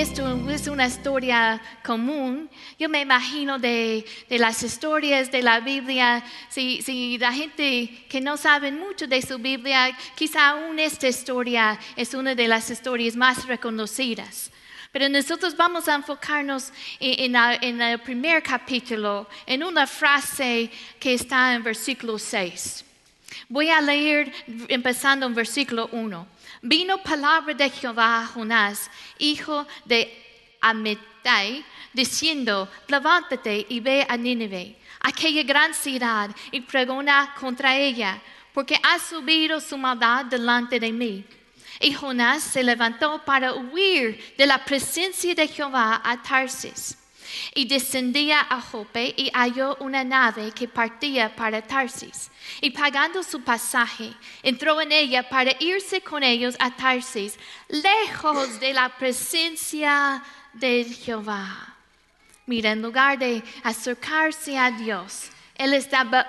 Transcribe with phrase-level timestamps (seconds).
[0.00, 2.48] esto es una historia común,
[2.78, 8.36] yo me imagino de, las historias de la Biblia, si, si, la gente que no
[8.36, 13.46] sabe mucho de su Biblia, quizá aún esta historia es una de las historias más
[13.46, 14.52] reconocidas.
[14.92, 21.54] Pero nosotros vamos a enfocarnos en, en, el primer capítulo, en una frase que está
[21.54, 22.84] en versículo 6.
[23.48, 24.32] Voy a leer
[24.68, 26.37] empezando en versículo 1.
[26.62, 30.10] Vino palabra de Jehová a Jonás, hijo de
[30.60, 38.20] Amittai, diciendo, levántate y ve a Nínive, aquella gran ciudad, y pregona contra ella,
[38.52, 41.24] porque ha subido su maldad delante de mí.
[41.80, 46.98] Y Jonás se levantó para huir de la presencia de Jehová a Tarsis.
[47.54, 52.30] Y descendía a Jope y halló una nave que partía para Tarsis.
[52.60, 58.72] Y pagando su pasaje, entró en ella para irse con ellos a Tarsis, lejos de
[58.72, 61.76] la presencia de Jehová.
[62.46, 66.28] Mira, en lugar de acercarse a Dios, él estaba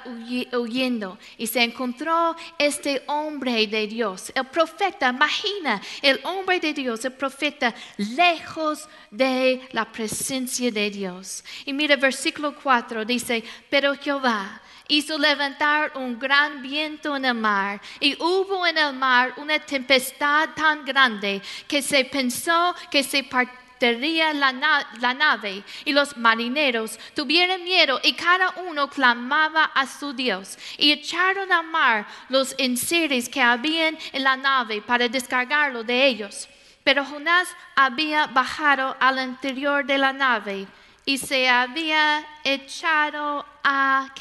[0.51, 5.09] huyendo y se encontró este hombre de Dios, el profeta.
[5.09, 11.43] Imagina, el hombre de Dios, el profeta, lejos de la presencia de Dios.
[11.65, 17.79] Y mira, versículo 4 dice, pero Jehová hizo levantar un gran viento en el mar
[17.99, 23.58] y hubo en el mar una tempestad tan grande que se pensó que se partió
[23.79, 30.57] la, la nave y los marineros tuvieron miedo y cada uno clamaba a su Dios
[30.77, 36.47] y echaron a mar los enseres que habían en la nave para descargarlo de ellos.
[36.83, 40.67] Pero Jonás había bajado al interior de la nave
[41.05, 44.13] y se había echado a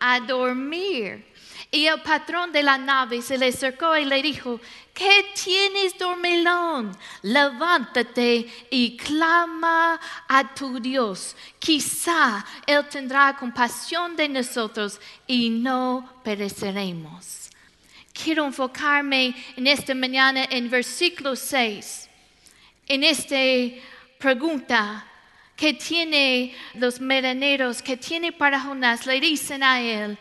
[0.00, 1.24] a dormir.
[1.70, 4.60] Y el patrón de la nave se le acercó y le dijo,
[4.94, 6.96] ¿qué tienes, dormilón?
[7.22, 11.36] Levántate y clama a tu Dios.
[11.58, 17.50] Quizá Él tendrá compasión de nosotros y no pereceremos.
[18.12, 22.08] Quiero enfocarme en esta mañana en versículo 6,
[22.88, 23.36] en esta
[24.18, 25.06] pregunta
[25.56, 30.18] que tiene los merineros, que tiene para Jonás, le dicen a él,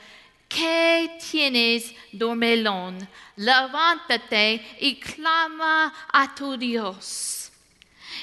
[0.50, 3.08] ¿Qué tienes, dormelón?
[3.36, 7.52] Levántate y clama a tu Dios.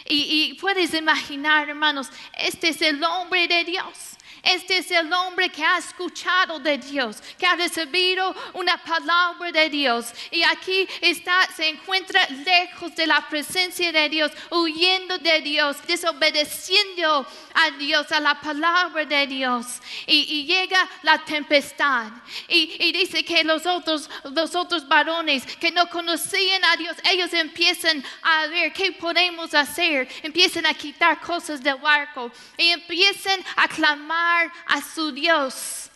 [0.04, 4.16] Y, y, puedes imaginar, hermanos, este es el hombre de Dios.
[4.46, 9.68] Este es el hombre que ha escuchado de Dios, que ha recibido una palabra de
[9.68, 10.06] Dios.
[10.30, 17.26] Y aquí está, se encuentra lejos de la presencia de Dios, huyendo de Dios, desobedeciendo
[17.54, 19.66] a Dios, a la palabra de Dios.
[20.06, 22.12] Y, llega la tempestad.
[22.48, 28.04] Y, dice que los otros, los otros varones que no conocían a Dios, ellos empiezan
[28.22, 30.08] a ver qué podemos hacer.
[30.22, 34.35] Empiezan a quitar cosas del barco y empiezan a clamar
[34.66, 35.91] a su Dios.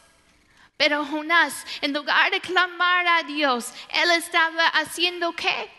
[0.80, 5.70] Pero Jonás, en lugar de clamar a Dios, él estaba haciendo qué?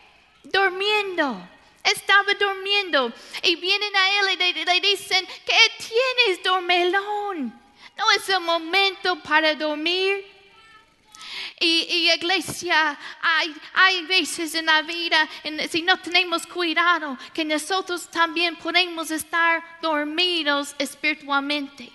[0.44, 1.50] Durmiendo.
[1.83, 3.11] Estaba durmiendo.
[3.41, 7.59] Y vienen a él y le, dicen, ¿qué tienes, dormelón?
[7.97, 10.23] No es el momento para dormir.
[11.59, 15.27] Y, iglesia, hay, hay, veces en la vida,
[15.67, 21.91] si no tenemos cuidado, que nosotros también podemos estar dormidos espiritualmente.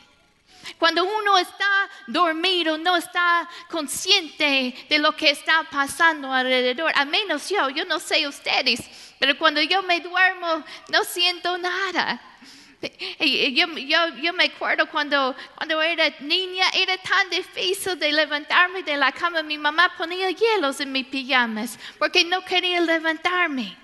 [0.78, 6.93] Cuando uno está dormido, no está consciente de lo que está pasando alrededor.
[6.94, 8.81] A menos yo, yo no sé ustedes,
[9.19, 12.21] pero cuando yo me duermo, no siento nada.
[13.19, 18.97] Yo, yo, yo, me acuerdo cuando, cuando era niña, era tan difícil de levantarme de
[18.97, 19.43] la cama.
[19.43, 23.76] Mi mamá ponía hielos en mis pijamas porque no quería levantarme.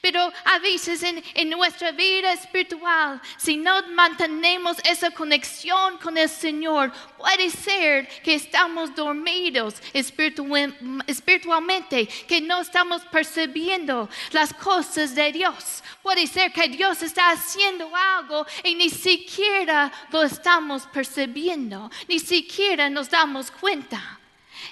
[0.00, 6.92] Pero a veces en, nuestra vida espiritual, si no mantenemos esa conexión con el Señor,
[7.16, 15.82] puede ser que estamos dormidos espiritualmente, que no estamos percibiendo las cosas de Dios.
[16.02, 22.90] Puede ser que Dios está haciendo algo y ni siquiera lo estamos percibiendo, ni siquiera
[22.90, 24.18] nos damos cuenta.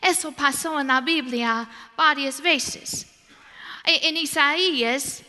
[0.00, 3.13] Eso pasó en la Biblia varias veces.
[3.84, 5.22] En Isaías,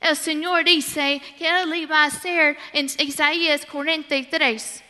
[0.00, 4.82] el Señor dice que Él iba a hacer en Isaías 43.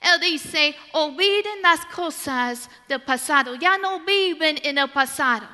[0.00, 5.48] Él dice, olviden las cosas del pasado, ya no viven en el pasado.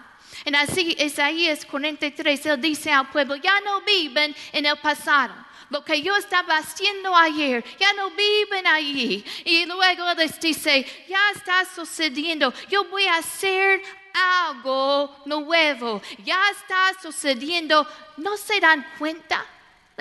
[0.44, 5.34] En así, Isaías 43, Él dice al pueblo, ya no viven en el pasado.
[5.70, 9.24] Lo que yo estaba haciendo ayer, ya no viven allí.
[9.44, 12.52] Y luego les dice, ya está sucediendo.
[12.68, 13.80] Yo voy a hacer
[14.12, 16.02] algo nuevo.
[16.24, 17.86] Ya está sucediendo.
[18.16, 19.46] ¿No se dan cuenta?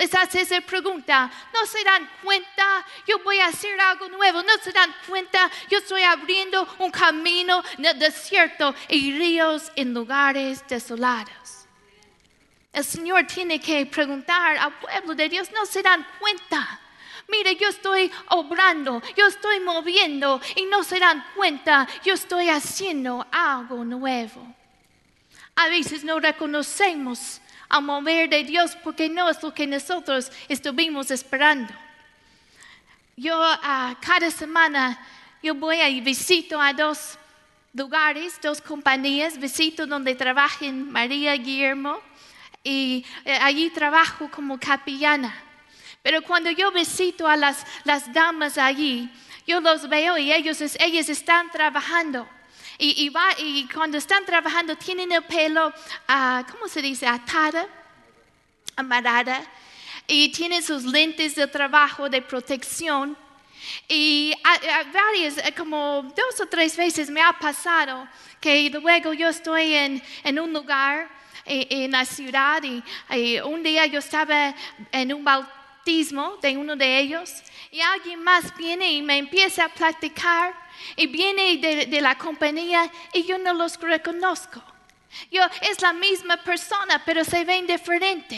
[0.00, 2.86] les hace esa pregunta, ¿no se dan cuenta?
[3.06, 5.50] Yo voy a hacer algo nuevo, ¿no se dan cuenta?
[5.68, 11.66] Yo estoy abriendo un camino en el desierto y ríos en lugares desolados.
[12.72, 16.79] El Señor tiene que preguntar al pueblo de Dios, ¿no se dan cuenta?
[17.30, 23.26] Mire, yo estoy obrando, yo estoy moviendo y no se dan cuenta, yo estoy haciendo
[23.30, 24.54] algo nuevo.
[25.56, 31.10] A veces no reconocemos al mover de Dios porque no es lo que nosotros estuvimos
[31.10, 31.72] esperando.
[33.16, 34.98] Yo ah, cada semana
[35.42, 37.18] yo voy y visito a dos
[37.72, 42.00] lugares, dos compañías, visito donde trabajan María Guillermo
[42.64, 45.34] y eh, allí trabajo como capellana.
[46.02, 49.10] Pero cuando yo visito a las, las damas allí,
[49.46, 52.28] yo los veo y ellos, ellas están trabajando.
[52.78, 57.06] Y, y, va, y, cuando están trabajando tienen el pelo, uh, ¿cómo se dice?
[57.06, 57.66] Atada,
[58.76, 59.42] amarrada.
[60.06, 63.16] Y tienen sus lentes de trabajo, de protección.
[63.86, 68.08] Y a, a varias, eh, como dos o tres veces me ha pasado
[68.40, 71.10] que luego yo estoy en, en un lugar
[71.44, 72.82] en, eh, en la ciudad y,
[73.14, 74.54] y, un día yo estaba
[74.90, 79.68] en un balcón de uno de ellos y alguien más viene y me empieza a
[79.68, 80.54] platicar
[80.96, 84.62] y viene de, de la compañía y yo no los reconozco.
[85.32, 88.36] Yo es la misma persona, pero se ven diferente.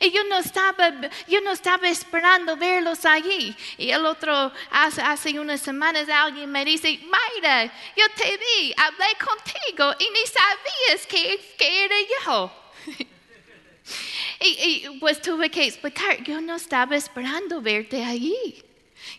[0.00, 0.90] Y yo no estaba,
[1.28, 3.54] yo no estaba esperando verlos allí.
[3.76, 9.06] Y el otro, hace, hace unas semanas, alguien me dice, Mayra, yo te vi, hablé
[9.16, 12.52] contigo y ni sabías que, que era yo.
[14.40, 18.62] Y, pues tuve que explicar, yo no estaba esperando verte allí.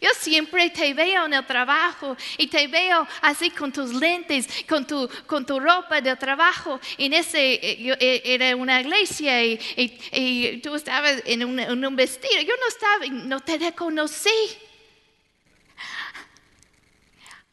[0.02, 4.86] Yo siempre te veo en el trabajo y te veo así con tus lentes, con
[4.86, 6.80] tu, con tu ropa de trabajo.
[6.98, 12.42] En ese, eh, eh, era una iglesia y, tú estabas en un, en un, vestido.
[12.42, 14.30] Yo no estaba, no te reconocí.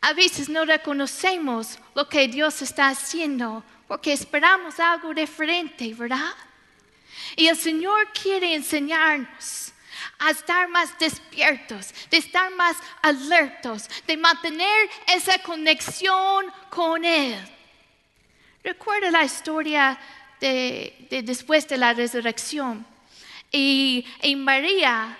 [0.00, 6.32] A veces no reconocemos lo que Dios está haciendo porque esperamos algo diferente, ¿verdad?
[7.36, 9.72] Y el Señor quiere enseñarnos
[10.18, 17.36] a estar más despiertos, de estar más alertos, de mantener esa conexión con Él.
[18.64, 19.98] Recuerda la historia
[20.40, 22.86] de, después de la resurrección.
[23.52, 24.04] Y,
[24.36, 25.16] María,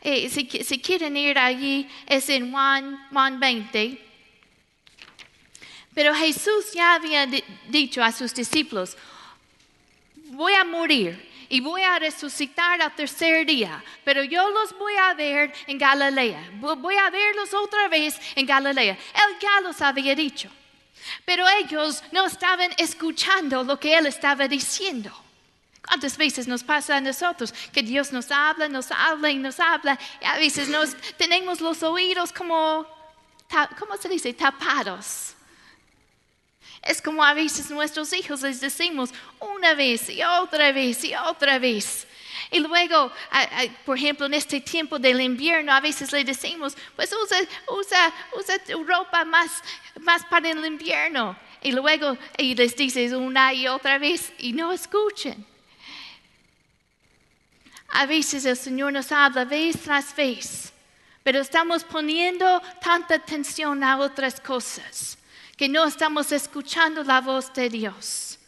[0.00, 0.46] eh, si,
[0.80, 4.06] quieren ir allí, es en Juan 20.
[5.94, 7.26] Pero Jesús ya había
[7.68, 8.96] dicho a sus discípulos,
[10.30, 15.14] voy a morir y voy a resucitar al tercer día, pero yo los voy a
[15.14, 16.50] ver en Galilea.
[16.54, 18.92] Voy a verlos otra vez en Galilea.
[18.94, 20.50] Él ya los había dicho,
[21.24, 25.10] pero ellos no estaban escuchando lo que él estaba diciendo.
[25.86, 29.98] ¿Cuántas veces nos pasa a nosotros que Dios nos habla, nos habla y nos habla?
[30.20, 32.86] Y a veces nos tenemos los oídos como,
[33.78, 34.34] ¿cómo se dice?
[34.34, 35.37] Tapados.
[36.82, 39.10] Es como a veces nuestros hijos les decimos
[39.40, 42.06] una vez y otra vez y otra vez.
[42.50, 43.12] Y luego,
[43.84, 47.38] por ejemplo, en este tiempo del invierno, a veces le decimos, pues usa,
[47.68, 49.62] usa, usa tu ropa más,
[50.00, 51.36] más para el invierno.
[51.60, 55.44] Y luego y les dices una y otra vez y no escuchen.
[57.88, 60.72] A veces el Señor nos habla vez tras vez,
[61.22, 65.18] pero estamos poniendo tanta atención a otras cosas
[65.58, 68.38] que no estamos escuchando la voz de Dios.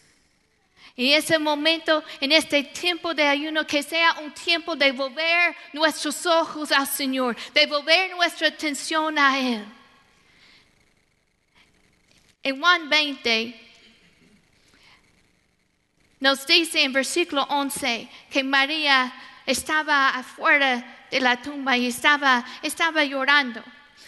[0.95, 6.25] Y ese momento, en este tiempo de ayuno, que sea un tiempo de volver nuestros
[6.25, 9.64] ojos al Señor, de volver nuestra atención a Él.
[12.45, 13.61] En Juan 20
[16.21, 19.12] nos dice en versículo 11 que María
[19.47, 23.64] estaba afuera de la tumba y estaba, estaba llorando.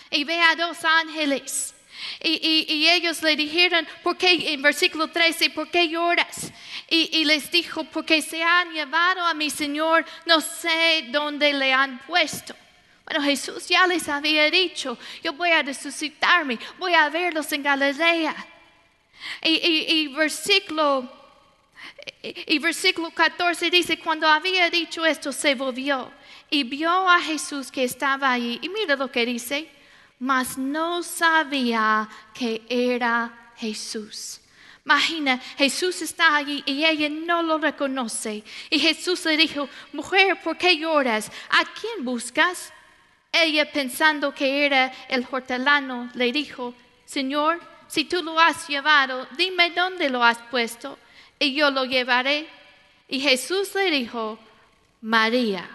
[0.09, 1.75] Y ve a dos ángeles
[2.23, 4.53] y, ellos le dijeron, ¿por qué?
[4.53, 6.53] En versículo 13, ¿por qué lloras?
[6.89, 11.99] Y, les dijo, porque se han llevado a mi Señor, no sé dónde le han
[12.07, 12.55] puesto.
[13.05, 18.35] Bueno, Jesús ya les había dicho, yo voy a resucitarme, voy a verlos en Galilea.
[19.43, 21.11] Y, versículo,
[22.23, 26.13] y versículo 14 dice, cuando había dicho esto, se volvió
[26.51, 28.59] y vio a Jesús que estaba ahí.
[28.63, 29.69] Y mira lo que dice
[30.23, 34.41] mas no sabía que era Jesús.
[34.85, 38.45] Imagina, Jesús está allí y ella no lo reconoce.
[38.71, 41.29] Y Jesús le dijo, mujer, ¿por qué lloras?
[41.51, 42.73] ¿A quién buscas?
[43.33, 46.73] Ella pensando que era el hortelano, le dijo,
[47.05, 51.01] Señor, si tú lo has llevado, dime dónde lo has puesto
[51.41, 52.49] y yo lo llevaré.
[53.09, 54.39] Y Jesús le dijo,
[55.01, 55.69] María.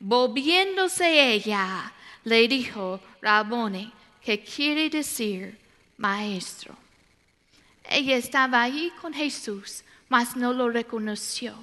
[0.00, 1.92] Volviéndose ella,
[2.28, 3.92] le dijo, Rabone,
[4.22, 5.58] que quiere decir
[5.96, 6.76] maestro.
[7.88, 11.54] Ella estaba ahí con Jesús, mas no lo reconoció.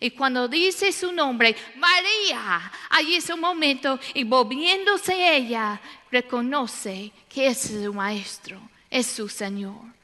[0.00, 7.48] Y cuando dice su nombre, María, allí es un momento y volviéndose ella, reconoce que
[7.48, 9.98] es su maestro, es su Señor.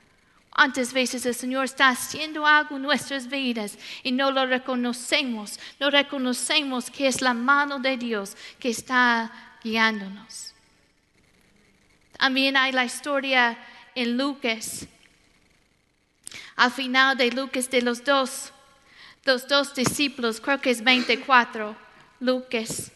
[0.51, 5.91] Antes veces el Señor está haciendo algo en nuestras vidas y no lo reconocemos, no
[5.91, 10.55] reconocemos que es la mano de Dios que está guiándonos.
[12.17, 13.59] También hay la historia
[13.97, 14.87] en Lucas,
[16.55, 18.53] al final de Lucas de los dos
[19.25, 21.75] los dos discípulos, creo que es 24,
[22.21, 22.93] Lucas.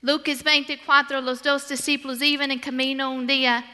[0.00, 3.64] Lucas 24, los dos discípulos iban en camino un día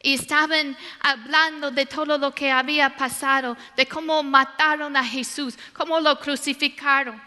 [0.00, 5.98] y estaban hablando de todo lo que había pasado, de cómo mataron a Jesús, cómo
[5.98, 7.20] lo crucificaron.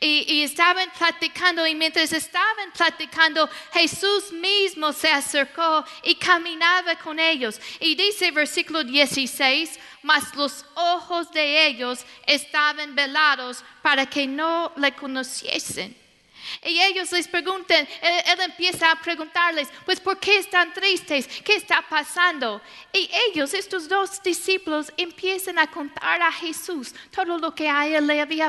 [0.00, 7.60] Y, estaban platicando y mientras estaban platicando, Jesús mismo se acercó y caminaba con ellos.
[7.80, 14.92] Y dice versículo 16, mas los ojos de ellos estaban velados para que no le
[14.92, 16.04] conociesen.
[16.62, 21.26] Y ellos les preguntan, él, empieza a preguntarles, pues ¿por qué están tristes?
[21.42, 22.60] ¿Qué está pasando?
[22.92, 28.06] Y ellos, estos dos discípulos, empiezan a contar a Jesús todo lo que a él
[28.06, 28.42] le había